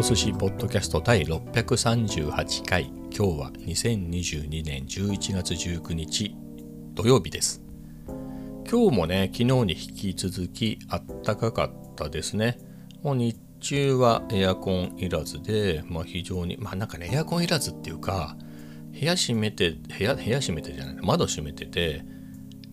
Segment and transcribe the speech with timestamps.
[0.00, 6.34] ト寿司ポッドキャスト第638回今日は2022年11月19日
[6.94, 7.62] 土曜日です
[8.66, 12.56] 今日もね昨日に引き続きあったかかったですね
[13.02, 18.38] もう日中はエアコンいらずで、まあ、非常にまあなんかねエアコンいらずっていうか
[18.98, 22.06] 部屋閉めて部屋部屋閉めてじゃない窓閉めてて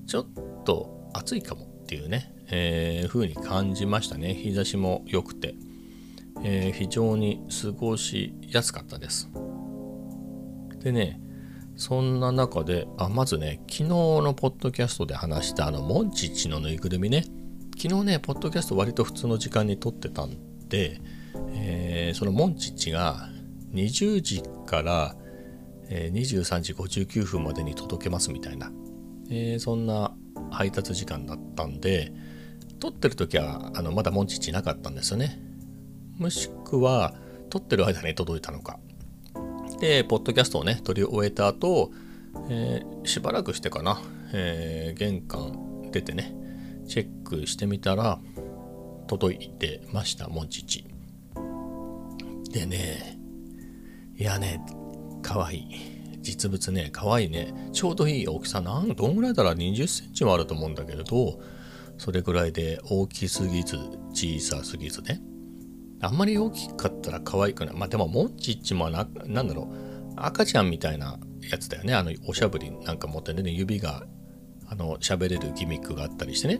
[0.08, 0.28] ちょっ
[0.64, 5.56] と暑いかもっていうね、えー、風に感じましたね日差しも良くて
[6.44, 9.30] えー、非常に過ごしやすかったです。
[10.80, 11.20] でね、
[11.76, 17.26] そんな中で、あ、まずね、昨日のポッドキャストで話したあの、モンチッチのぬいぐるみね、
[17.78, 20.36] 昨日ね、ポッドキャスト割と普通の時間に撮ってたん
[20.68, 21.00] で、
[21.54, 23.30] えー、そのモンチッチが
[23.74, 25.16] 20時から、
[25.90, 28.72] えー、23時59分までに届けますみたいな、
[29.30, 30.16] えー、そんな
[30.50, 32.12] 配達時間だったんで、
[32.80, 35.47] 撮ってる時はあのまだモンチッチなかったんですよね。
[36.18, 37.14] もしくは
[37.50, 38.80] 撮ってる間に届いたのか。
[39.80, 41.92] でポッドキャストをね撮り終えた後、
[42.50, 44.02] えー、しばらくしてかな、
[44.34, 46.36] えー、玄関出てね
[46.88, 48.20] チェックしてみたら
[49.08, 50.88] 届いてましたモンチッチ
[52.52, 53.20] でね
[54.16, 54.62] いやね
[55.22, 55.58] かわい。
[55.58, 57.54] い実物ねかわいいね。
[57.72, 58.60] ちょうどいい大きさ。
[58.60, 61.40] なんどんぐらいだら20センチもあると思うんだけれど
[61.98, 63.78] それぐらいで大きすぎず
[64.12, 65.22] 小さすぎずね。
[66.00, 67.76] あんまり大きかったら可愛くない。
[67.76, 71.94] まあでも、モンチッチもな、なんだろう、赤ちゃんみたいなやつだよね。
[71.94, 74.06] あの、おしゃぶりなんか持ってね、指が、
[74.68, 76.60] あの、喋れるギミックがあったりしてね。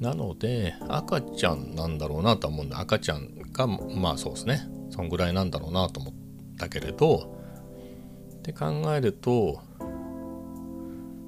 [0.00, 2.80] なので、赤ちゃんなんだろうなと思うんだ。
[2.80, 4.66] 赤ちゃんが、まあそうですね。
[4.90, 6.14] そんぐらいなんだろうなと思っ
[6.58, 7.36] たけれど、
[8.38, 9.60] って考えると、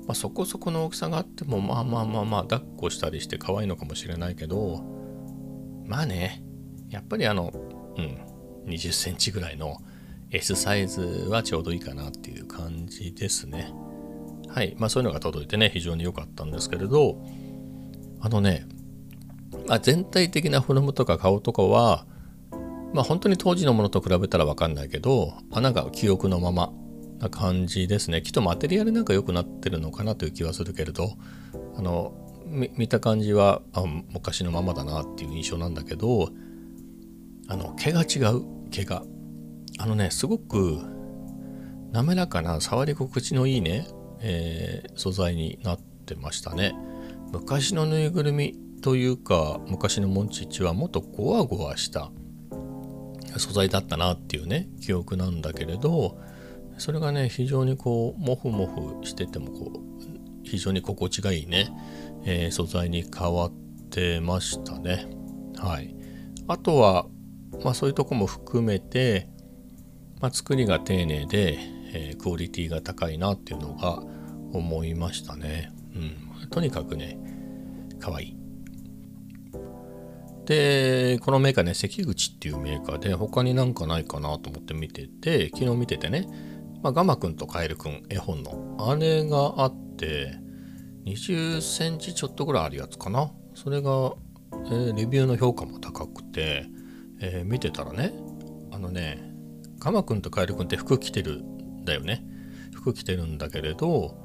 [0.07, 4.83] まあ、そこそこの大きさがあっても、まあまあまあまあ、抱っこしたりして可愛いのかもしれないけど、
[5.87, 6.44] まあね、
[6.95, 7.53] やっぱりあの、
[7.97, 9.79] うん、20センチぐらいの
[10.31, 13.73] S サイズはちょうどいいかなっていう感じですね。
[14.49, 14.77] はい。
[14.79, 17.21] まあそういうのが届いてね、非常に良かったんですけれど、
[18.21, 18.67] あのね、
[19.67, 22.07] まあ、全体的なフォルムとか顔とかは、
[22.93, 26.73] まあ本当に当時のものと比べたらわかんないけど、まあ、なんか記憶のまま
[27.19, 28.23] な感じですね。
[28.23, 31.17] きっとマテリアルなんか良くなってるのかなという気はするけれど、
[31.77, 32.15] あの、
[32.47, 36.31] 見た感じはあ昔のままだなっていう印象なんだけど、
[37.49, 39.03] あの毛が違う毛が。
[39.79, 40.79] あのねすごく
[41.93, 43.87] 滑らかな触り心地のいいね、
[44.21, 46.75] えー、素材になってましたね。
[47.33, 52.13] 昔のぬいぐるみというか昔のモンチッチはもっとゴワゴワした
[53.37, 56.19] 素材だったなっていうね記憶なんだけれど
[56.79, 61.71] それがね非常にこうモフモフしててもこう非常に心地がいいね、
[62.25, 63.53] えー、素材に変わっ
[63.91, 65.07] てましたね。
[65.57, 65.97] はい。
[66.47, 67.07] あとは
[67.63, 69.29] まあ、そういうとこも含めて、
[70.21, 71.59] まあ、作りが丁寧で、
[71.93, 74.03] えー、クオリティが高いなっていうのが
[74.53, 75.73] 思いましたね。
[75.95, 77.19] うん、とにかくね、
[78.01, 78.37] かわいい。
[80.47, 86.27] で、このメーカーね、関口っていうメーカーで他になんかないかなと思って見てて、昨日見ててね、
[86.83, 90.39] まあ、ガマくんとカエルくん絵本のあれがあって、
[91.07, 93.31] 20センチちょっとぐらいあるやつかな。
[93.55, 96.67] それが、えー、レビューの評価も高くて、
[97.25, 98.13] えー、見てたらね
[98.71, 99.19] あのね
[99.79, 102.25] ガマくんとカエルくんって服着てるんだよね。
[102.73, 104.17] 服着てるんだけれど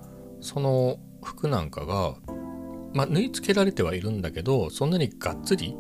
[0.42, 2.16] その服なんかが
[2.94, 5.76] まあ縫い付けられてはいるんだけどそんなにがっつり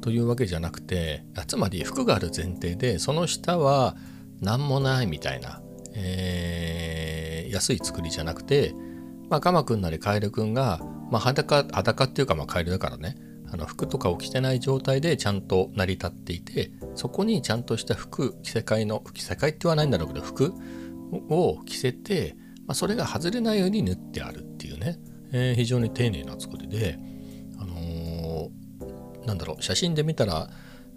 [0.00, 3.96] というわけじゃなくてつまり服がある前提でその下は
[4.40, 5.62] 何もないみたいな、
[5.94, 8.74] えー、安い作りじゃなくて
[9.30, 10.80] まあガマくんなりカエルくんが、
[11.10, 13.16] まあ、裸裸っていうかまあカエルだからね。
[13.52, 20.54] あの服とかを着てない状態でちゃんと成り立っていてそこにちゃんとした服着せ替えの着せ替えって言わないんだろうけど服
[21.28, 22.34] を着せて、
[22.66, 24.98] まあ、それが外れないように縫ってあるっていうね、
[25.32, 26.98] えー、非常に丁寧な作りで、
[27.58, 30.48] あのー、なんだろう写真で見たら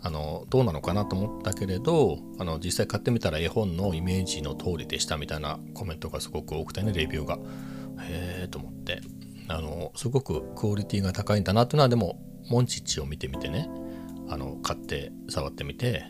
[0.01, 7.37] あのどうなのかなと思ったけれどあの実際買ってみたら絵本のイメージの通りでしたみたいなコメントがすごく多くてねレビューが。
[8.01, 9.01] へえと思って。
[9.47, 12.19] あのすごくクオリティが高いんだなっていうのはでも
[12.49, 13.69] モンチッチを見てみてね
[14.29, 16.03] あの買って触ってみて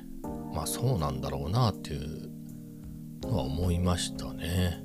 [0.53, 2.29] まあそうなんだろうなっていう
[3.21, 4.83] のは思いましたね。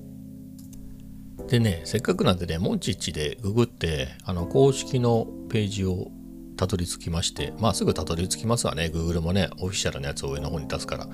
[1.49, 6.08] でねせっかくなんでねモンチッチでググってあの公式のページを
[6.56, 11.08] たどり着きましてまあすぐたどり着きますわね Google もねオフィシャルなやつを上の方に出すから、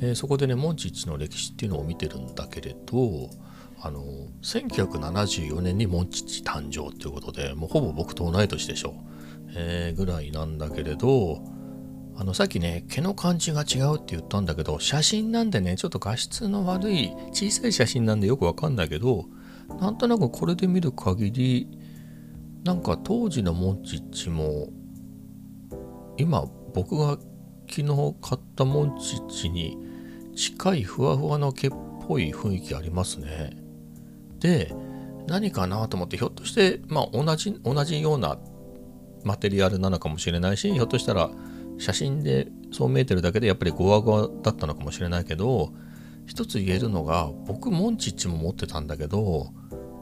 [0.00, 3.30] えー、そこでねモンチッチの歴史っていうのを見てるんだけれど
[3.80, 4.04] あの
[4.42, 9.11] 1974年にモンチッチ誕生ということでもうほぼ僕と同い年でしょう。
[9.54, 11.42] えー、ぐらいなんだけれど
[12.16, 19.26] あのさっきね毛の感じが違うって言ったんだけど写真なんでねちょっと画質の悪い小さい写真なんでよくわかんないけど
[19.80, 21.68] なんとなくこれで見る限り
[22.64, 24.68] なんか当時のモンチッチも
[26.16, 26.44] 今
[26.74, 27.18] 僕が
[27.68, 29.78] 昨日買ったモンチッチに
[30.36, 31.70] 近いふわふわの毛っ
[32.06, 33.56] ぽい雰囲気ありますね。
[34.38, 34.74] で
[35.26, 38.38] 何かなと思ってひょっとしてまあ同じ同じような
[39.24, 41.30] マテリアルなのかもしれないしひょっとしたら
[41.78, 45.72] 写真でそう見えてるだけでやっぱりゴワゴワだったのかもしれないけど
[46.26, 49.52] 一つ言えるのが僕モンチッチも持ってたんだけど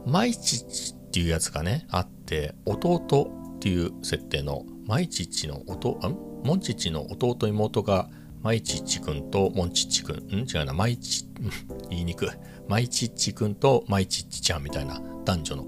[0.05, 5.99] マイチッチっていうやつがねあって弟っていう設定のマイチッチの弟
[6.43, 8.09] モンチッチの弟妹が
[8.41, 10.15] マイチッチくんとモンチッチくん？
[10.15, 10.47] ん？
[10.47, 11.25] 違うなマイチ
[11.89, 12.29] 言いにくい。
[12.67, 15.65] マイチッチくんとマイチッチちゃんみたいな男女の、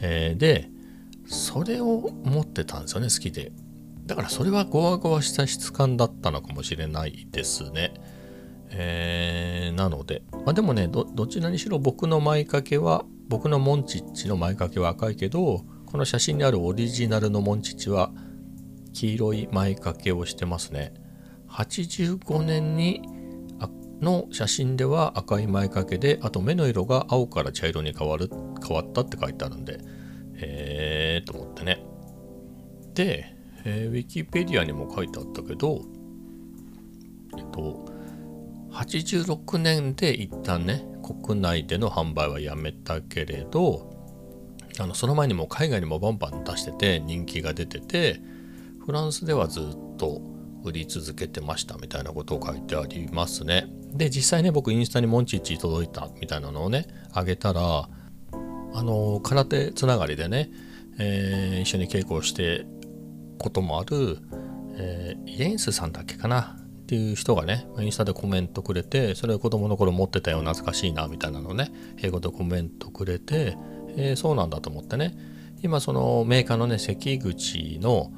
[0.00, 0.68] えー、で
[1.26, 3.52] それを持ってたんですよね好きで。
[4.06, 7.94] だからそれはゴワゴワした質感だったのかもしれないですね。
[8.70, 10.22] えー、なので。
[10.32, 18.12] まあでもねどちらにしろ僕の前掛けは僕のモンチッチの前掛けは赤いけどこの写真にあるオリジナルのモンチッチは
[18.92, 20.92] 黄色い前掛けをしてますね。
[21.48, 23.02] 85年に
[24.00, 28.28] の写真では赤い前掛けであと目の色が青から茶色に変わる
[28.66, 29.78] 変わったって書いてあるんで。
[30.36, 30.73] えー
[31.24, 31.84] と思ってね
[32.94, 33.34] で、
[33.64, 35.82] えー、ウィキペディアにも書いてあったけど
[37.36, 37.86] えっと
[38.72, 43.92] 86年で一旦ね国内での販売はやめたけれど
[44.80, 48.20] あのその前にも海外にもバンバン出してて人気が出てて
[48.84, 50.20] フランスではずっと
[50.64, 53.66] 売り続けてましたみたいなことを書いてありますね。
[53.92, 57.88] で実際ね僕インスタにモンチッチ届いたみたいなのをねあげたら
[58.74, 60.50] あの空手つながりでね、
[60.98, 62.66] えー、一緒に稽古をして
[63.38, 64.18] こともある、
[64.76, 73.56] えー、イエンスさんだっけかなっていう人がねインスタでコメントくれてそれを子供の頃持ってたよ懐かしいなみたいなのね英語でコメントくれて、
[73.96, 75.16] えー、そうなんだと思ってね。
[75.62, 78.12] 今そのメーカーのね関口の、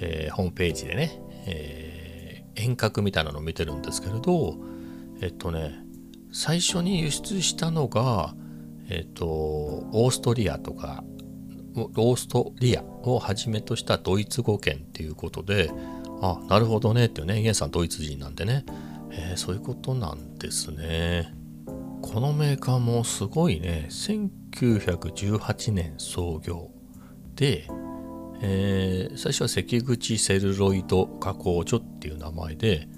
[0.00, 4.56] えー、ホームページでね、えー、遠隔みたいなのを見てるんですけれど
[5.22, 5.80] えっとね
[6.30, 8.34] 最初に輸出したのが
[8.90, 11.02] えっとオーストリアとか
[11.76, 15.70] オーストリアをはじめとしたドイツ語圏っていうことで
[16.22, 18.64] あなるほどねっていうねイエンさんドイツ人なんでね、
[19.10, 21.34] えー、そういうことなんですね。
[22.02, 23.86] このメーカーもすごいね。
[23.90, 26.70] 1918年創業
[27.36, 27.66] で、
[28.40, 32.88] えー、最初は関口セルロイド加工所っていう名前で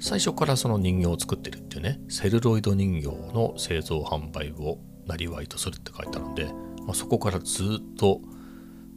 [0.00, 6.48] 最初からその人形を作ってるっていうねセルロイド人形の製造販売をなりわいとするって書いてあるんで、
[6.88, 8.20] まあ、そこからずっと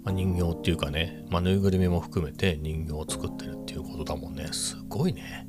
[0.04, 4.48] まあ、人形っていうかね、まあ、ぬいぐるみも含めて人形を作ってるっていうことだもんね。
[4.52, 5.48] すごいね。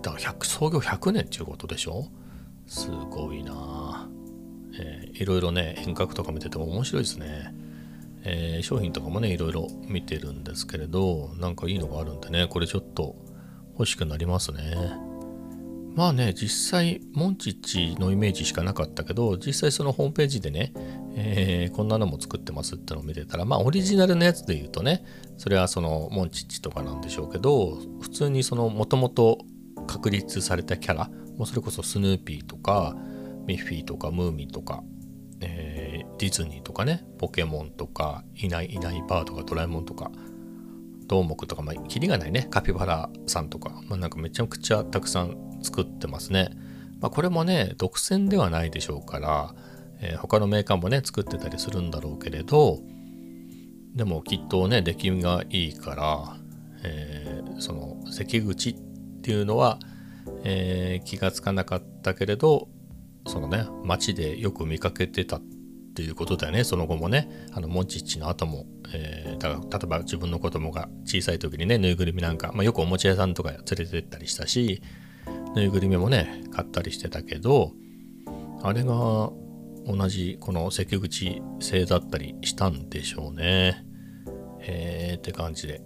[0.00, 2.06] だから100創業100年っていうことでしょ？
[2.66, 4.08] すごいな。
[4.80, 7.52] えー、いろいろね遠隔とか見てても面白いですね、
[8.24, 13.16] えー、商品とかもねいろいろ見てるんですけれどなんかいいのがあるんでねこれちょっと
[13.72, 15.07] 欲しくなりますね。
[15.94, 20.72] まあね実際モンチッチのイメージしかなかったけど実際そのホームページでね
[21.20, 25.04] えー、こんなのも作ってますってのを見てたらまあオリジナルのやつで言うとね
[25.36, 29.38] それはそのモンチッチとかなんでしょうけど普通にそのもともと
[29.88, 32.96] 確立されたキャラもうそれこそスヌーピーとか
[33.46, 34.84] ミッフィーとかムーミンとか、
[35.40, 40.12] えー、ディズニーとかねポケモンとかいないいないバーとかドラえもんとか
[41.08, 46.50] どーもくとかまあキリがないねカピバラさんとか、まあ、なんかめちゃくちゃたくさん作ってますね。
[47.00, 49.54] まあ、これもね独占ではないでしょうから
[50.00, 52.80] えー、他のメーカーもね作ってたりするんだろうけれど
[53.94, 56.36] でもきっとね出来がいいから、
[56.84, 58.76] えー、その関口っ
[59.22, 59.78] ていうのは、
[60.44, 62.68] えー、気がつかなかったけれど
[63.26, 65.42] そのね街でよく見かけてたっ
[65.94, 74.80] ていうことだよねその後もねあのモンチッチの後も、えー、だ例えば自分の子供が小さい時にねぬいぐるみなんか、まあ、よくおもちゃ屋さんとか連れてったりしたし
[75.58, 77.72] ぬいぐるみもね買ったりしてたけど
[78.62, 78.94] あれが
[79.88, 83.84] 同じこの関口製だったりしたんでしょうね。
[84.60, 85.80] えって感じで。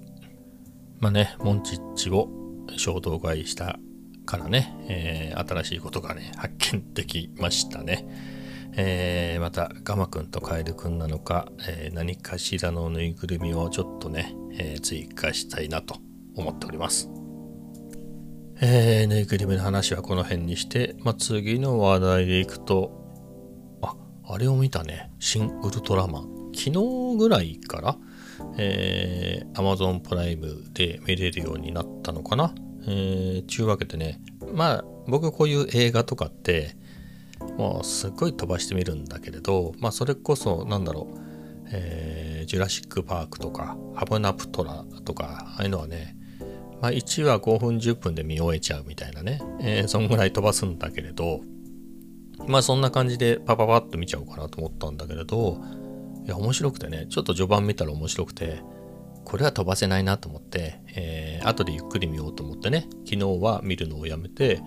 [0.99, 2.29] まあね、モンチッチを
[2.77, 3.79] 衝動買いした
[4.27, 8.07] からね、えー、新しいことがね、発見できましたね。
[8.75, 15.97] えー、またガマくんとカエルくんなのか、えー、何かしらのぬいぐるみをちょっとね、えー、追加したいなと
[16.35, 17.22] 思っております。
[18.65, 22.93] えー、ぬいぐるみの話はこの辺にして、まあ、次の話題でいくと、
[23.83, 26.53] ああれを見たね、新ウルトラマン。
[26.55, 27.97] 昨日ぐらいから
[28.57, 32.55] えー、Amazon プライムで見れるようになったのかな。
[32.87, 34.21] えー、ちゅうわけでね、
[34.55, 36.77] まあ僕こういう映画とかって、
[37.57, 41.19] もうすっごい飛ばしてみるんだけれど、まあそれこそなんだろう、
[41.73, 46.17] えー、ジュラシック・パークとか、ハブナプトラとか、ああいうのはね、
[46.83, 51.41] まあ、1話5分10分で見終えちゃうみたいなね、えー、そんぐらい飛ばすんだけれど、
[52.49, 55.63] まあそんな感じでパパパッと見ちゃおうかなと思ったんだけれど、
[56.25, 58.63] いや面白くてね、ちょっと序盤見たら面白くて、
[59.25, 64.61] これは飛ばせないなと思って、えー、後でゆっくり見ようと思ってね、昨日は見るのをやめて、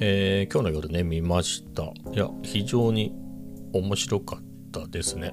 [0.00, 1.84] えー、今日の夜ね、見ました。
[1.84, 3.14] いや、非常に
[3.72, 5.32] 面白かったですね。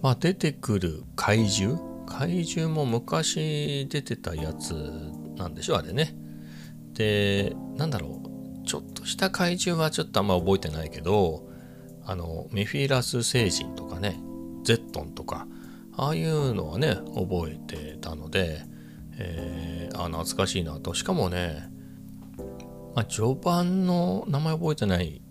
[0.00, 4.74] まあ出てくる怪獣怪獣も昔出てたやつ
[5.36, 6.14] なんでしょあれね。
[6.92, 8.66] で、なんだろう。
[8.66, 11.48] ちょっとした怪獣はちょっとあんま覚えてないけど、
[12.04, 14.20] あの、メフィラス星人とかね、
[14.64, 15.46] ゼットンとか、
[15.96, 18.62] ああいうのはね、覚えてたので、
[19.16, 20.94] えー、あ、懐かしいなと。
[20.94, 21.70] しかもね、
[22.94, 25.22] まあ、序盤の名前覚えてない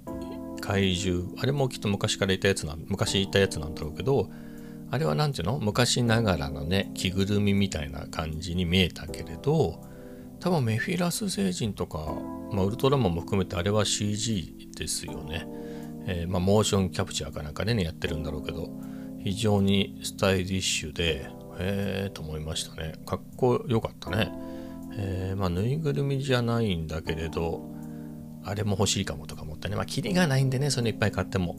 [0.62, 4.30] 怪獣、あれもきっと昔からいたやつな、昔いたやつなんだろうけど、
[4.91, 5.60] あれは何ていうの？
[5.60, 9.84] 昔ながらのね着ぐるみみたいな感じに見えたけれど
[10.39, 12.15] 多分メフィラス星人とか、
[12.51, 15.46] まあ、ウルトラマンも含めてあれは CG ですよね、
[16.08, 18.69] えー、まあ、モーションキャプチャーかなんかでねやってるんだろうけど
[19.22, 21.29] 非常にスタイリッシュで
[21.60, 22.93] へえと思いましたね。
[23.05, 24.31] かっこよかったね、
[24.93, 27.69] えー、まあぬいぐるみじゃないんだけれど
[28.46, 29.75] あれも欲しいかもとか思ってね。
[29.75, 31.58] まあキリがないんでねそのいっぱい買っても。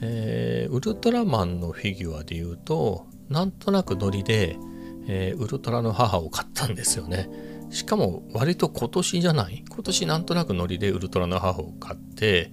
[0.00, 4.56] えー、ウルトラマンのフィギュアで言うとなんとなくノリで、
[5.08, 7.28] えー、ウルトラの母を買ったんですよね。
[7.70, 9.64] しかも割と今年じゃない？
[9.68, 12.52] 今年なんとなくノリでウルトラの母を買って、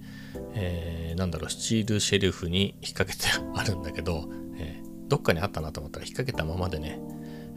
[0.52, 7.00] えー、なんだろうスチールシェルフに引っ掛けてあるんだけど、えー、どっかにあったなと思ったら引っ掛けたままでね、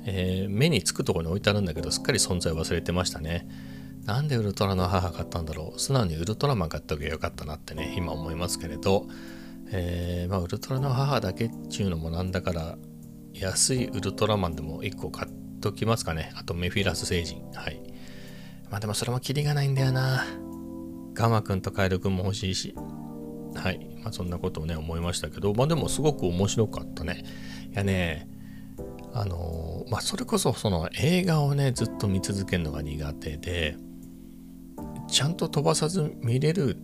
[0.05, 3.47] えー、目につくところに置いてあるんだけどすっかり存在忘れてましたね。
[4.05, 5.79] なんでウルトラの母買ったんだろう？
[5.79, 9.07] 素直にウルトラマン買っておけばよかったなってね今思いますけれど。
[9.71, 12.77] えー、まあ、ウルトラの母だけっていうのもなんだから、
[13.33, 16.31] 安いウルトラマンでも1個買っときますかね。
[16.35, 17.43] あとメフィラス星人。
[17.53, 17.81] はい。
[18.69, 20.25] まあでもそれもキリがないんだよな。
[21.13, 22.75] ガマくんとカエルくんも欲しいし。
[23.55, 23.97] はい。
[24.03, 27.23] まあそんなことをね、思いましたけど、まあでもすごく面白かったね。
[27.71, 28.27] いやね、
[29.13, 33.75] あのー、まあそれこそその映画をね、ずっと見続けるのが苦手で、
[35.07, 36.77] ちゃんと飛ばさず見れる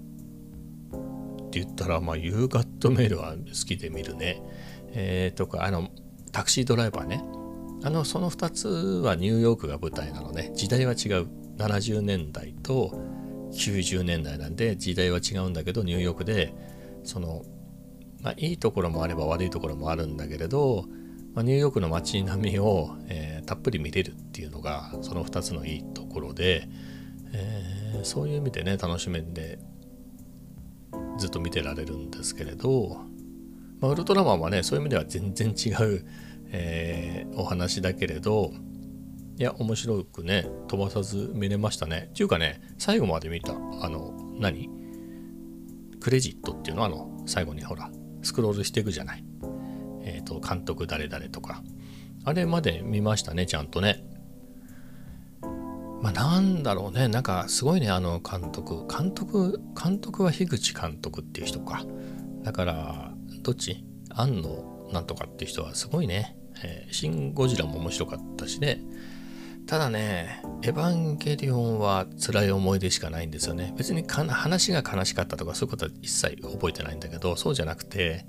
[1.55, 4.41] って言ったら、まあ、ユーガットメールは好きで見るね。
[4.91, 5.89] えー、とか、あの、
[6.33, 7.23] タクシードライバーね。
[7.83, 10.51] あの、その2つはニューヨークが舞台なのね。
[10.53, 11.27] 時代は違う。
[11.57, 12.91] 70年代と
[13.53, 16.53] 90年代なんで、時代は違うんだけど、ニューヨークで、
[17.05, 17.43] その、
[18.21, 20.85] まあ、いいところもあれば悪いところもあるんだけれど、
[21.33, 26.67] まあ、ニューヨークの街並みを、えー、たっぷり見れるっていうのが、その2つのいいところで、
[27.31, 29.59] えー、そういう意味でね、楽しめんで、
[31.17, 32.97] ずっと見てられるんですけれど、
[33.79, 36.05] まあ、ウルトラマンはねそういう意味では全然違う、
[36.51, 38.51] えー、お話だけれど
[39.37, 42.07] いや面白くね飛ばさず見れましたね。
[42.11, 44.69] っていうかね最後まで見たあの何？
[45.99, 46.83] クレジットっていうの？
[46.83, 47.91] はあの最後にほら
[48.21, 49.23] スクロールしていくじゃない。
[50.03, 51.63] えっ、ー、と監督誰々とか。
[52.23, 54.03] あれまで見ましたねちゃんとね。
[56.05, 57.07] まあ、なんだろうね。
[57.07, 58.85] なんかすごいねあの監督。
[58.87, 61.83] 監督監督は樋口監督っていう人か。
[62.43, 63.83] だからどっち？
[64.09, 68.81] 庵野なんとかっていう人はすごいね、えー、シン・ゴジラも面白かったしね。
[69.65, 73.73] ただね、エヴァンゲリオンは辛い思い出しかないんですよね。
[73.75, 78.27] 別に話が悲しかったとかそういうことは一切覚えてないんだけど、そうじゃなくて、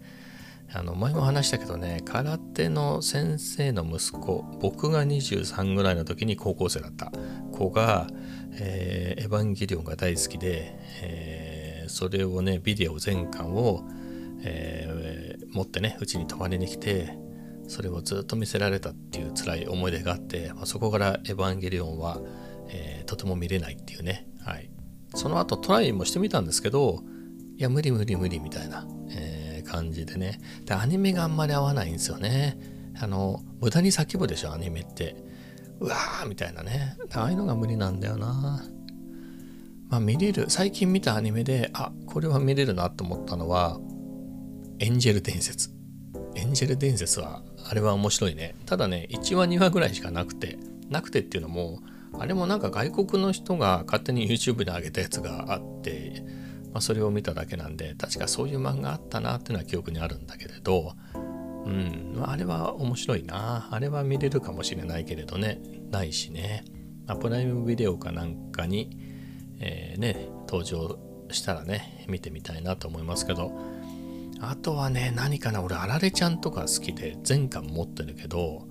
[0.72, 7.12] あの前も話したけどね空手の先生の息子僕が23ぐらいの時に高校生だった。
[7.56, 8.06] 子が、
[8.52, 13.84] えー、エヴァンゲリオンが大好きで、えー、それをねビデオ全巻を、
[14.42, 17.18] えー、持ってねうちに泊まりに来て
[17.68, 22.20] それをずっと見せられたっていう辛い思い出があって、まあ、そこからエヴァンゲリオンは、
[22.68, 24.70] えとても見れないっていうね、はい、
[25.16, 27.00] その後トライもしてみたんですけど
[27.56, 29.36] いや無理無理無理みたいな、え
[29.66, 30.40] 感じでね。
[30.64, 32.56] で、アニメがあんまり合わないんですよね。
[32.98, 35.16] あの、無駄に叫ぶでしょ、アニメって。
[35.80, 36.96] うわーみたいなね。
[37.12, 38.64] ああいうのが無理なんだよな。
[39.88, 43.78] まあ見れる、最近見たアニメで、あ、これは見れるなと思ったのは、
[44.78, 45.70] エンジェル伝説。
[46.34, 48.54] エンジェル伝説は、あれは面白いね。
[48.66, 50.58] ただね、1話2話ぐらいしかなくて、
[50.90, 51.80] なくてっていうのも、
[52.18, 56.22] あれもなんか外国の人が勝手に YouTube で上げたやつがあって、
[56.72, 60.94] まあ、それを見ただけなんで確かそういう漫画あったなっていうのは記憶にあるんだけれど
[61.66, 63.68] うん、あれは面白いな。
[63.70, 66.64] あれは見れるかもしれないけれどね、ないしね。
[67.08, 68.96] アプライムビデオかなんかに、
[69.58, 70.98] えー、ね、登場
[71.30, 73.52] したらね、見てみたいなと思いますけど、
[74.40, 78.68] あとはね、何かな、俺、あられちゃんとか好きで、全巻持ってるけど、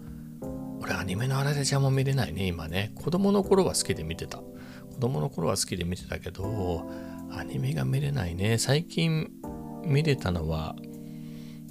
[0.79, 2.91] 俺、アニメのあられちゃんも見れないね、今ね。
[2.95, 4.37] 子供の頃は好きで見てた。
[4.37, 6.89] 子供の頃は好きで見てたけど、
[7.31, 8.57] アニメが見れないね。
[8.57, 9.29] 最近
[9.83, 10.75] 見れたのは、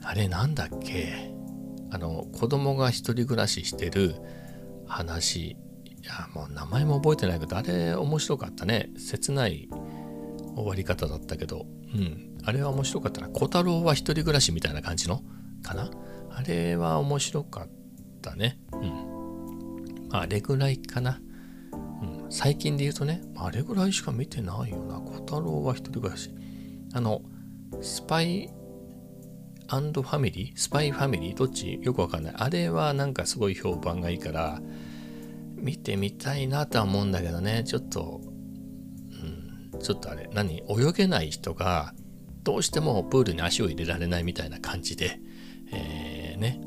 [0.04, 1.32] あれなんだっけ？
[1.90, 4.14] あの、子供が一人暮らししてる
[4.86, 5.50] 話。
[5.50, 5.56] い
[6.02, 8.90] や、もう名前も覚えてないけど、あれ面白かったね。
[8.98, 9.68] 切ない
[10.54, 12.36] 終わり方だったけど、うん。
[12.44, 13.28] あれは面白かったな。
[13.28, 15.22] 小太郎は一人暮らしみたいな感じの？
[15.62, 15.90] かな？
[16.30, 17.68] あれは面白かっ
[18.20, 18.58] たね。
[18.72, 20.08] うん。
[20.10, 21.20] まあ、あれぐらいかな。
[21.72, 22.30] うん。
[22.30, 25.00] 最近で言うとね、あれぐらいしか見てないよな。
[25.00, 26.30] 小太郎は一人暮らし。
[26.92, 27.22] あの、
[27.80, 28.50] スパイ
[29.68, 31.80] アンドファミリースパイファミリーどっち？
[31.82, 32.34] よくわかんない。
[32.36, 34.60] あれはなんかすごい評判がいいから、
[35.56, 38.20] 見てみたいなとは思うんだけどね、ちょっと、
[39.72, 40.62] うん、ちょっとあれ、何？
[40.68, 41.94] 泳げない人が、
[42.42, 45.18] どうしてもプールに足を入れられないみたいな感じで、
[45.72, 46.60] えー、ね、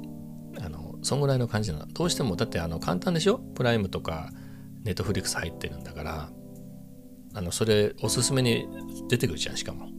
[0.60, 1.88] あの、そんぐらいの感じなの。
[1.88, 3.38] どうしても、だってあの、簡単でしょ？
[3.38, 4.32] プライムとか、
[4.84, 6.30] ネットフリックス入ってるんだから、
[7.36, 8.68] あの、それ、おすすめに
[9.08, 9.90] 出てくるじゃん、しかも。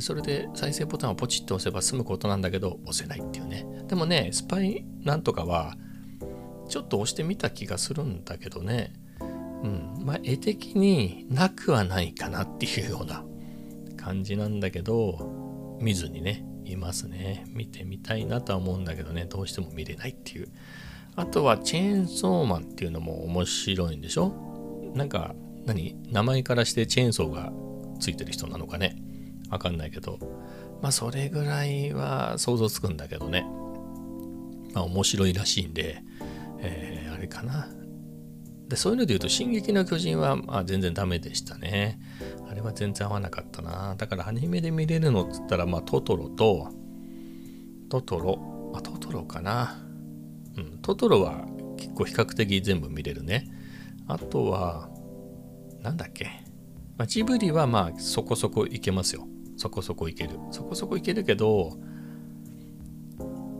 [0.00, 3.66] それで再生ボタンをポチッと押せば済むことなんだけど、押せないっていうね。
[3.88, 5.76] でもね、スパイなんとかは、
[6.68, 8.94] ちょっと押してみた気がするんだけどね。
[9.20, 9.24] う
[9.66, 10.04] ん。
[10.04, 13.24] まあ、絵的になくはないかなっていうような
[13.96, 17.44] 感じなんだけど、見ずにね、いますね。
[17.48, 20.48] 見てみたいなとは思うんだけどね、どうしても見れないっていう。
[21.16, 24.32] あとは、チェーンソーマンっていうのも面白いんでしょ？
[24.94, 25.34] なんか、
[25.66, 25.96] 何？
[26.10, 27.52] 名前からしてチェーンソーが
[28.00, 28.96] ついてる人なのかね？
[29.52, 30.18] わかんないけど。
[30.80, 33.46] まあ、それぐらいは想像つくんだけどね。
[34.74, 36.02] まあ、面白いらしいんで、
[36.58, 37.68] えー、あれかな。
[38.68, 42.00] で、そういうので言うと、進撃の巨人は、ま、全然ダメでしたね。
[42.48, 43.94] あれは全然合わなかったな。
[43.96, 46.68] だからアニメで見れるのっつったら、まあトトロと、
[47.90, 49.76] トトロ、あ、トトロかな。
[50.56, 51.44] うん、トトロは
[51.76, 53.46] 結構比較的全部見れるね。
[54.08, 54.88] あとは、
[55.82, 56.42] なんだっけ。
[57.06, 59.26] ジブリはまあそこそこいけますよ。
[59.62, 60.38] そこそこいける。
[60.50, 61.78] そこそこいけるけど、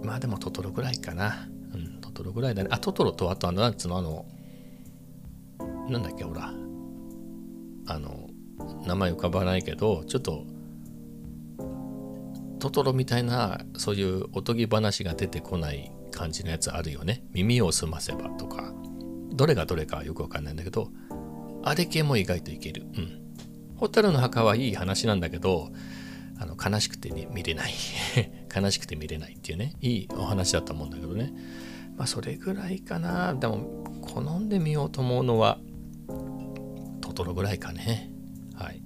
[0.03, 1.49] まあでもトトロぐらいかな。
[1.75, 2.69] うん、トトロぐらいだね。
[2.73, 4.27] あ、トトロと、あとあの、なんつうの、あの、
[5.89, 6.53] なんだっけ、ほら。
[7.87, 8.29] あの、
[8.87, 10.45] 名前浮かばないけどちょっと
[12.59, 18.73] トトロみたいなそういうおとぎ話が出てこない感じのやつあるよね耳を澄ませばとか
[19.33, 20.91] どれがどれかよくわかんないんだけど
[21.65, 23.22] あれ系も意外といけるうん
[23.83, 25.71] 蛍の墓はいい話なんだけど
[26.39, 27.73] あの悲しくて、ね、見れない。
[28.55, 29.75] 悲しくて見れないっていうね。
[29.81, 31.33] いいお話だと思うんだけどね。
[31.97, 33.35] まあそれぐらいかな。
[33.35, 35.59] でも好んでみようと思うのは
[37.01, 38.11] トトロぐらいかね。
[38.55, 38.83] はい。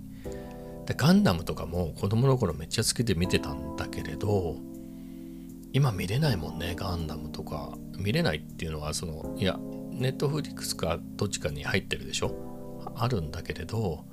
[0.87, 4.57] で、ガンダムとかも子供の頃めっちゃ好きで見てたんだけれど、
[5.73, 7.77] 今見れないもんね、ガンダムとか。
[7.99, 9.59] 見れないっていうのは、その、いや、
[9.91, 12.35] ネットフリックスかどっちかに入ってるでしょ？
[12.95, 14.05] あるんだけれど、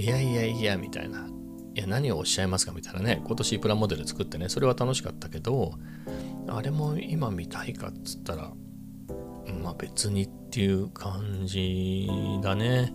[0.00, 1.28] いやいやいや、みたいな。
[1.74, 3.22] いや、何をおっしゃいますかみたいなね。
[3.22, 5.74] 今年プラモデル作ってね、それは楽しかったけど、
[6.48, 8.50] あれも今見たいかっつったら、
[9.62, 12.08] まあ別にっていう感じ
[12.42, 12.94] だね。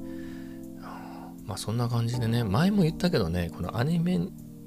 [1.45, 4.19] まあそんな感じでね、前も言ったけどね、このアニメ、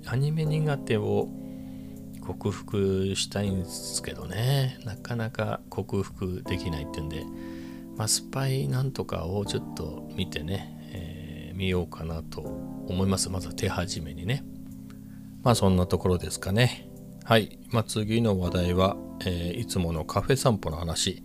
[0.07, 1.29] アニメ苦手を
[2.25, 7.25] 克服したいんですけどね、なかなか克服できないってんで、
[7.97, 10.78] まあスパイなんとかをちょっと見てね、
[11.59, 13.29] えー、見ようかなと思います。
[13.31, 14.45] まず手始めにね。
[15.43, 16.89] まあそんなところですかね。
[17.25, 17.59] はい。
[17.71, 21.23] まあ次の話題は、えー、いつものカフェ散歩の話。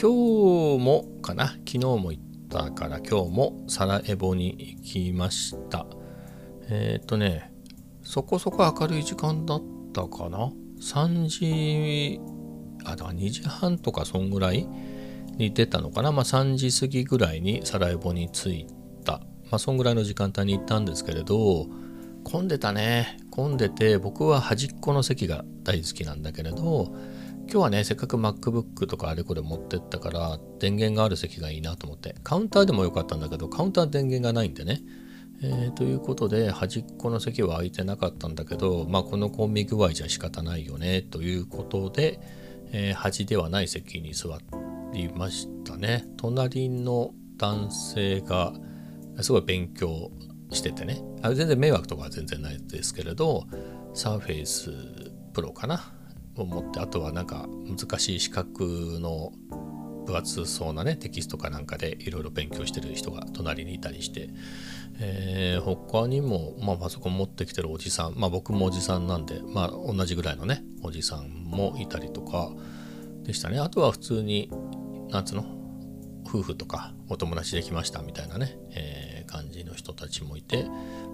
[0.00, 1.48] 今日もかな？
[1.48, 5.86] 昨日も言ったから今日もサラエボに行きました。
[6.68, 7.52] えっ、ー、とね、
[8.02, 12.20] そこそこ明るい時間だったかな ?3 時、
[12.84, 14.66] あ、だから2時半とかそんぐらい
[15.36, 16.12] に出たのかな？
[16.12, 18.83] まあ3時過ぎぐらいにサラエボに着いた。
[19.54, 21.68] まあそんぐらいの時間帯に行ったんですけれど、
[22.24, 23.18] 混んでたね。
[23.30, 26.92] 混んでて、僕は端っこの席が大好きなんだけれど、
[27.42, 34.82] 今日はね、せっかく MacBook とかあれこれ持ってったから、電源がある席がいいなと思って、カウンターでもよかったんだけど、カウンター電源がないんでね。
[35.40, 42.18] えー、ということで、端っこの席は空いてなかったんだけど、まあ、このコンビ具合じゃ仕方ないよね、ということで、
[42.72, 44.36] えー、端ではない席に座
[44.92, 46.06] りましたね。
[46.16, 48.52] 隣の男性が、
[49.20, 50.10] すごい勉強
[50.50, 51.02] しててね。
[51.22, 53.46] あ全然迷惑とかは全然ないですけれど、
[53.94, 54.70] サーフェイス
[55.32, 55.92] プロかな？
[56.36, 59.32] を持ってあとはなんか難しい資格の
[60.04, 64.30] 分厚そうなねテキストかなんかでいろいろ勉強してる人が隣にいたりして、
[64.98, 72.50] えー、他にも、まあ、パソコン持ってきてるおじさんまあ僕もおじさんなんで、まあ、同じぐらいのねおじさんもいたりとか
[73.22, 73.60] でしたね。
[73.60, 74.50] あとは普通に
[75.10, 75.44] なんつうの？
[76.34, 80.64] 夫婦とかお友達できましたみたいなね、えー、感じの人たちもいて、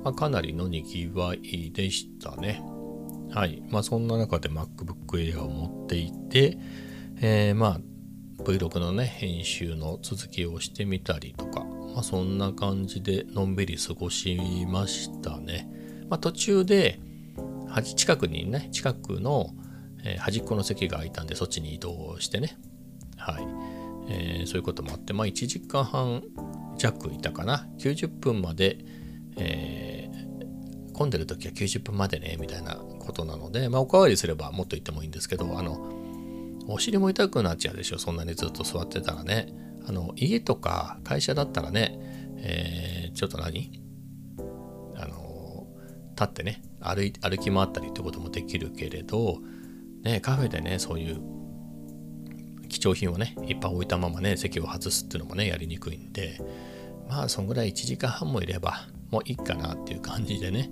[0.02, 2.62] まあ、かなりのにぎわいでしたね
[3.32, 6.58] はいまあそんな中で MacBook Air を持っていて、
[7.20, 7.80] えー、まあ
[8.44, 15.68] Vlog のね、編集の続きをしてみたりとか、まあ、そんな感じでのんびり過ごしましたね。
[16.08, 17.00] まあ、途中で、
[17.96, 19.50] 近くにね、近くの、
[20.04, 22.58] えー、端っこの席が空いたんで、そっちに移動してね、
[23.16, 23.69] はい。
[24.10, 26.22] えー、そういうこともあって、まあ、1時間半
[26.76, 27.66] 弱いたかな。
[27.78, 28.78] 90分まで、
[29.36, 36.00] えー、混んでる時は90分までね、みたいなことなので、まあ、おかわりすればもっと行ってもいいんですけど、あの、
[36.72, 39.48] お尻も痛くなっちゃうでしょそんなにずっと座ってたらね
[39.86, 41.98] あの家とか会社だったらね、
[42.38, 43.72] えー、ちょっと何？
[44.96, 45.66] あの
[46.10, 49.38] 立ってね歩い歩き回ったりってこともできるけれど、
[50.02, 51.20] ね、カフェでねそういう
[52.70, 56.40] 貴重品をねいっぱい置いたままね席を外すっていうのもねやりにくいんで
[57.08, 60.70] まあそんぐらい1時間半もいればもういいかなっていう感じでね、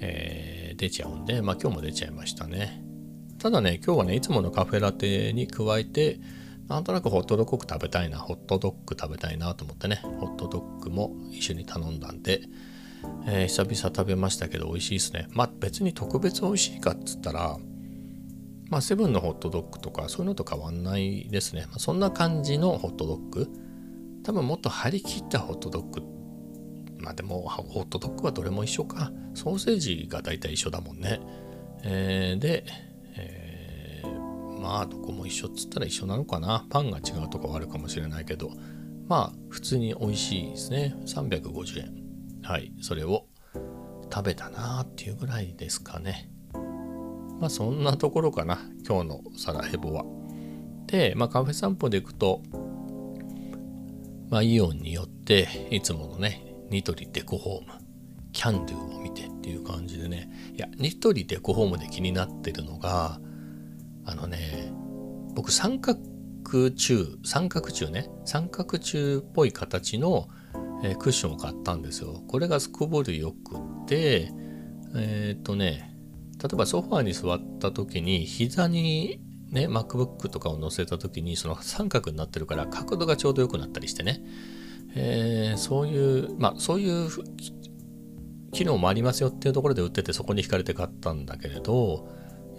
[0.00, 2.86] えー、出ちゃうんでまあ今日も出ちゃいましたね
[3.38, 6.18] ただね、今日はね、いつものカフェラテに加えて、
[6.68, 12.42] なんとなくホットドッグ食べたいな、ホットドッグ食べたいなと思ってね、ホットドッグも一緒に頼んだんで、
[13.26, 15.28] えー、久々食べましたけど美味しいですね。
[15.30, 17.58] まあ別に特別美味しいかっつったら、
[18.68, 21.66] まあセブンのホットドッグとかそういうのと変わんないですね。
[21.68, 23.48] まあ、そんな感じのホットドッグ。
[24.24, 26.02] 多分もっと張り切ったホットドッグ。
[26.98, 29.12] まあでもホットドッグはどれも一緒か。
[29.34, 31.20] ソーセージが大体一緒だもんね。
[31.84, 32.64] えー、で、
[34.66, 38.50] まあどこも一緒っつったら一緒なのかなパンが違うとかはあるかもしれないけど
[39.06, 41.94] まあ普通に美味しいですね350円
[42.42, 43.26] はいそれを
[44.12, 46.30] 食べたなーっていうぐらいですかね
[47.40, 50.04] まあそんなところかな今日のサラヘボは。
[50.86, 52.42] でまあカフェ散歩で行くと
[54.30, 57.72] まあイオンによっていつものねニトリデコホーム
[58.32, 60.30] キャンドゥを見てっていう感じでね。
[60.54, 63.20] いやニトリデコホームで気になってるのが
[64.04, 64.70] あのね
[65.34, 65.98] 僕三角
[66.44, 70.28] 柱三角柱ね三角柱っぽい形の、
[70.84, 72.22] えー、クッションを買ったんですよ。
[72.28, 74.30] これがすこぼるよくって
[74.94, 75.95] えっ、とね
[76.42, 79.20] 例えばソファーに座った時に膝に
[79.50, 84.22] ね MacBook とかを載せた時にその三角になってるから角度がちょうど良くなったりしてね、
[84.94, 87.08] えー、そういうまあそういう
[88.52, 92.08] 機能もありますよっていうところで売っててそこに惹かれて買ったんだけれど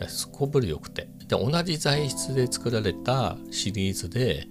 [0.07, 1.09] すこぶる良くて。
[1.27, 4.47] で同じ材質で作られたシリーズで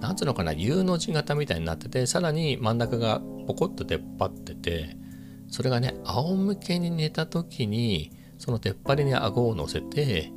[0.00, 4.96] なんつうのかな U の字型みたいになっててさらに真ん中がポコッと出っ張ってて
[5.48, 10.32] それがね仰向けに寝た時にその出っ張りに顎を乗せて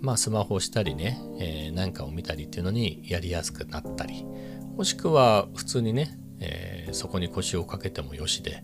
[0.00, 4.24] まあスマホをしたりね、えー、なんかを見たりっていうのにやりやすくなったり
[4.76, 8.62] もしくは普通にね、えー、そこに腰をかけてもよしで、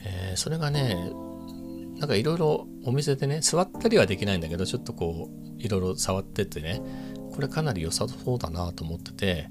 [0.00, 1.12] えー、それがね
[1.98, 6.82] なんかいろいろお店でね、座ったりはできないんだけど、ちょっとこう、いろいろ触っててね、
[7.34, 9.48] これかなり良さそうだなと思ってて、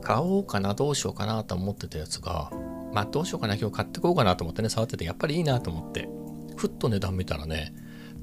[0.00, 2.50] 買おうかな、どうしようかなと思ってたやつが、
[2.92, 6.08] まあどうしようかな、今日買ってこうかなと思ってね、触ってて、やっぱりいいなと思って、
[6.56, 7.74] ふっと値段見たらね、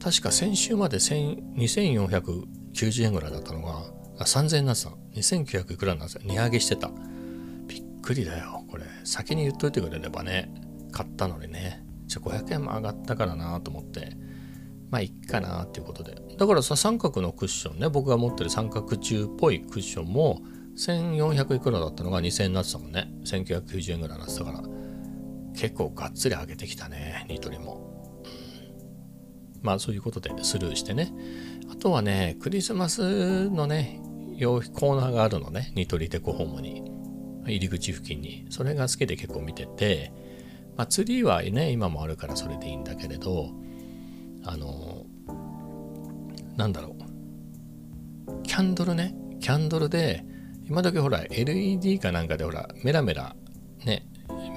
[0.04, 3.84] 確か先週まで2490円ぐらいだったのが、
[4.26, 4.90] 3000円になってた。
[5.14, 6.26] 2900いくらになってた。
[6.26, 6.92] 値上げしてた。
[7.68, 8.84] びっくりだよ、これ。
[9.04, 10.52] 先に言っといてくれればね、
[10.92, 11.86] 買ったのにね。
[12.08, 14.18] じゃあ500円も上がったからなと思って、
[14.90, 16.16] まあいっかなっていうことで。
[16.38, 20.42] だからさ、三角のクッションね、僕が持ってる三角柱っぽいクッションも、
[20.78, 23.12] 1400いくらだったのが2000円になってたもんね。
[23.24, 24.64] 1990円ぐらいになってたから。
[25.56, 28.01] 結構がっつり上げてきたね、ニトリも。
[29.62, 31.14] まあそういうことでスルーしてね。
[31.72, 34.02] あとはね、クリスマスのね、
[34.40, 36.84] コーナーがあるのね、ニトリデコホームに。
[37.44, 38.46] 入り口付近に。
[38.50, 40.14] それが好きで結構見てて、
[40.78, 43.52] まあ、ツリーはね今もあるからそれでいいんだけれど
[44.44, 45.06] あの
[46.56, 46.96] なんだろ
[48.28, 50.26] うキャンドルねキャンドルで
[50.66, 53.36] 今時ほら LED かなんかでほらメラメラ
[53.86, 54.08] ね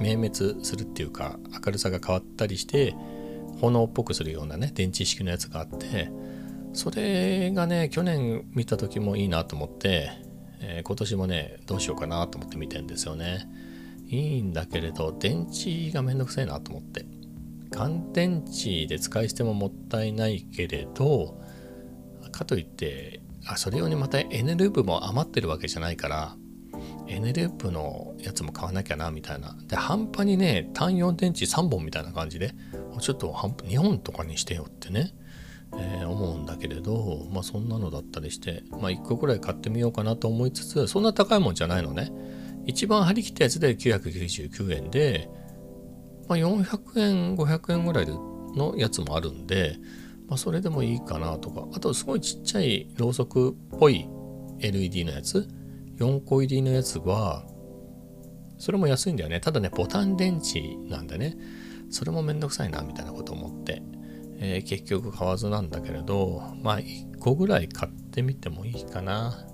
[0.01, 2.95] 明滅するっていうか明るさが変わったりして
[3.61, 6.11] 炎っぽくするようなね電池式のやつがあって
[6.73, 10.11] それがね去年見た時もいいなと思って、
[10.59, 13.47] えー、今年もねどうしようかなと思って見てんですよね。
[14.07, 17.05] いいんだけれど電池がめんどくさいなと思って
[17.71, 21.39] 乾電池で使い捨てももったいないけれど
[22.31, 26.35] かといってあそれ用にまた N ループも余ってるわけじゃないから
[27.07, 32.53] N ループのやつも買わなきゃなみたいなで半端にね単4電池3本みたいな感じで
[32.99, 35.13] ちょっと2本とかにしてよってね、
[35.77, 42.11] えー、思うんだけれどまあそんなのだったりしてまあ1個くらい買ってみようかなと思いつつそんな高いもんじゃないのね。
[42.67, 45.29] 一番張り切ったやつで999円で、
[46.27, 49.77] まあ、400円500円ぐらいのやつもあるんで
[50.27, 51.67] まあ、それでもいいかなとか。
[51.73, 54.07] あとすごいちっちゃいろうそくっぽい
[54.59, 55.47] LED のやつ。
[55.97, 57.45] 4個入りのやつは
[58.57, 59.39] それも安いんだよね。
[59.39, 61.37] ただねボタン電池なんでね。
[61.95, 63.81] それもめんどくさいなみたいなこと思って、
[64.39, 69.47] えー、結局買わずなんだけれどまあ1個ぐらい買ってみてもいいかな。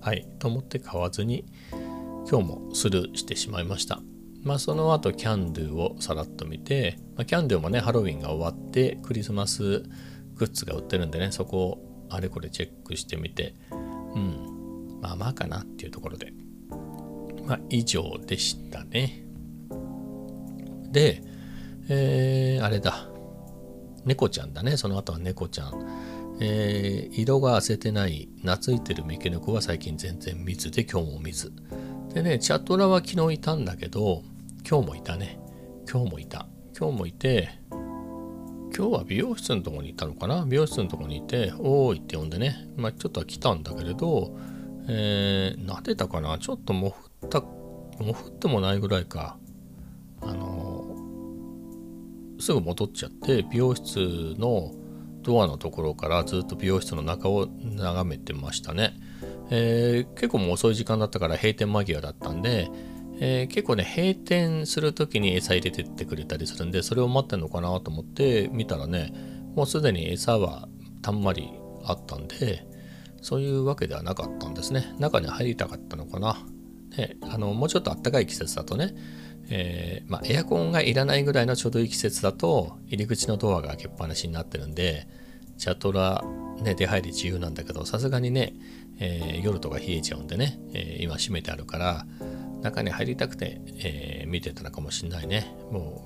[0.00, 1.46] はいと思って買わずに
[2.28, 4.00] 今日もスルーしてしまいました。
[4.42, 9.84] まあその後キャンドゥをさらっと見て、まあ、キャンドゥもねハロウィンが終わってクリスマス
[10.34, 16.32] グッズが売ってるんでねそこをあれこれチェックしてみてうんまあまあかなっていうところで。
[17.46, 19.24] まあ以上でしたね。
[20.90, 21.33] で
[21.88, 23.08] えー、あれだ。
[24.04, 24.76] 猫ちゃんだね。
[24.76, 26.36] その後は猫ちゃん。
[26.40, 31.52] えー、色が褪せてない懐いてる三毛猫は最近全然水で今日も水
[32.12, 34.22] でねチャトラは昨日いたんだけど
[34.68, 35.38] 今日もいたね。
[35.88, 36.48] 今日もいた。
[36.76, 37.50] 今日もいて
[38.76, 40.44] 今日は美容室のとこにいたのかな？
[40.44, 44.36] 美容室のとこにいて、おーいって呼んでね、まあ、ちょっとは来たんだけれど、
[44.88, 46.36] えー、撫でたかな？
[46.40, 49.36] ちょっともふった、もふってもないぐらいか、
[52.38, 54.72] すぐ戻っちゃって、美容室の
[55.22, 58.94] ドアのところからずっと美容室の中を眺めてましたね。
[59.50, 62.68] えー、結構もう遅い時間だったから閉店間際だったんで、
[63.20, 69.12] えー、結構ね閉店する時に餌入れてってくれたりするんでそれを待ってんのかなと思って見たらね
[69.54, 70.68] もうすでに餌は
[71.02, 71.52] たんまり
[71.84, 72.66] あったんで
[73.20, 76.38] そういうわけではなかったんですね中に入りたかったのかな
[77.30, 78.94] あのもうちょっと暖かい季節だとね、
[79.50, 85.06] えー、まあ、エアコンがいらないぐらいのちょうどいい季節だと入り口のドアが開けっぱなしになってるんで
[85.58, 86.24] チャトラ、
[86.62, 88.54] ね、出入り自由なんだけどさすがにね、
[88.98, 92.06] えー、夜とか冷えちゃうんでね、え今閉めてあるから
[92.64, 95.54] 中に入りたくて、え、見てたのかもしんないね。
[95.70, 96.02] も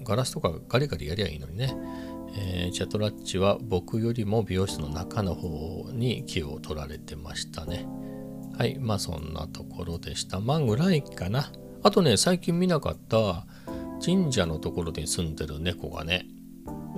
[0.00, 1.72] うガラスとかガリガリやりゃいいのにね。
[2.36, 7.86] え、チャトラッチは僕よりも美容室の中の方に気を取られてましたね。
[8.58, 10.40] はい、まあそんなところでした。
[10.40, 11.52] まあぐらいかな。
[11.82, 13.46] あとね、最近見なかった
[14.04, 16.26] 神社のところに住んでる猫がね、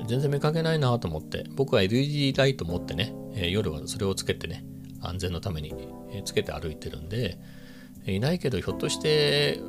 [0.06, 4.64] 全然見かけないなと思って、僕は LED ライト持ってね、えー、夜はそれをつけてね、
[5.00, 5.74] 安全のために、
[6.12, 7.38] え、つけて歩いてるんで、
[8.06, 9.60] いないけどひょっとして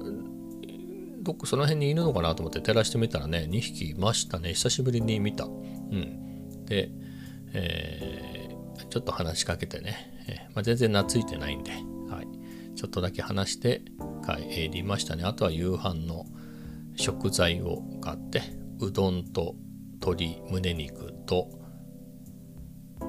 [1.21, 4.53] どっかその辺にいるのかなと思って照らしてみたらね2匹いましたね。
[4.53, 5.45] 久しぶりに見た。
[5.45, 6.65] うん。
[6.65, 6.89] で、
[7.53, 13.83] えー、ちょっと話しかけてね、えー、まあ、全然懐いてないんで、はい、ちょっとだけ話して
[14.25, 16.25] 帰りましたねあとは夕飯の
[16.95, 18.41] 食材を買って
[18.79, 19.55] うどんと
[19.99, 21.49] 鶏胸肉と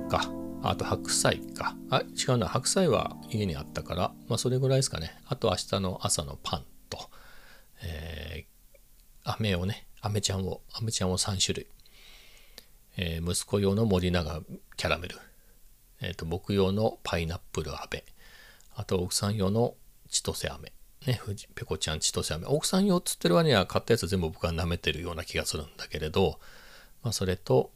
[0.08, 0.30] か
[0.66, 1.76] あと白菜か。
[1.90, 2.48] あ、違うな。
[2.48, 5.14] 白菜は家にあったから、まあそれぐらいですかね。
[5.26, 7.10] あと明日の朝のパンと、
[7.82, 11.66] えー、飴をね、飴ちゃんを、飴ちゃんを3種類。
[12.96, 14.40] えー、息子用の森永
[14.78, 15.18] キャラメル。
[16.00, 18.02] えっ、ー、と、僕用のパイナップル飴。
[18.74, 19.74] あと奥さん用の
[20.08, 20.72] 千歳飴。
[21.06, 21.20] ね、
[21.54, 22.46] ペコちゃん千歳飴。
[22.46, 26.38] 奥さん用っつってる割には買ったやつ全部僕は舐めてるような気がするんだけれど、
[27.02, 27.70] まあそれと、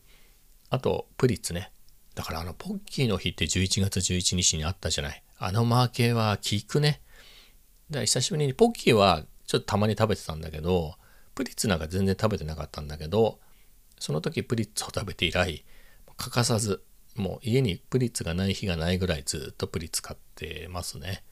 [0.71, 1.71] あと、プリッツね。
[2.15, 5.23] だからあの、ポッキーの日って11月11日にあったじゃない。
[5.39, 7.01] あのマーケーは効くね。
[7.91, 10.95] だから久しぶりに、ポッキーはちょっとたまに食べてたんだけど、
[11.35, 13.39] プリッツなんか全然食べてなかったんだけど、
[13.99, 15.65] その時プリッツを食べて以来、
[16.17, 16.83] 欠かさず、
[17.15, 21.23] もう家にプリッツがない日がないぐらいずっとプリッツ買ってますね。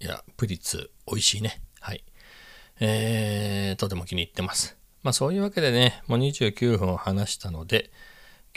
[0.00, 1.60] いや、プリッツ美味しいね。
[1.80, 2.04] はい。
[2.80, 4.76] えー、とても気に入ってます。
[5.02, 7.90] まあそういうわけでね、もう29分話したので、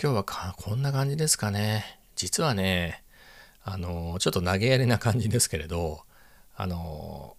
[0.01, 1.99] 今日はこんな感じですかね。
[2.15, 3.03] 実はね、
[3.63, 6.01] あの、ちょっと投げやりな感じですけれど、
[6.55, 7.37] あの、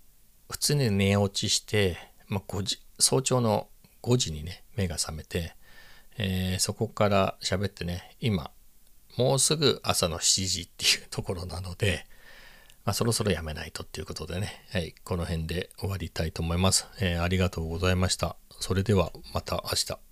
[0.51, 3.69] 普通に寝落ちして、まあ、5時早朝の
[4.03, 5.55] 5時にね、目が覚めて、
[6.17, 8.51] えー、そこから喋ってね、今、
[9.19, 12.07] もうすぐ朝の7時っていうところなので、
[12.85, 16.87] まあ、そろそろやめないとっていうことでね、はい、この辺で終わりたいと思います。
[17.01, 18.37] えー、ありがとうございました。
[18.59, 20.10] それではまた明日。